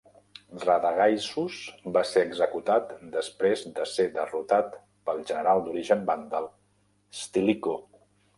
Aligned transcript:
Radagaisus 0.61 1.57
va 1.97 2.01
ser 2.11 2.23
executat 2.29 2.95
després 3.17 3.61
de 3.81 3.85
ser 3.91 4.07
derrotat 4.17 4.73
pel 5.11 5.23
general 5.33 5.63
d'origen 5.69 6.03
vàndal 6.11 6.51
Stilicho. 7.21 7.77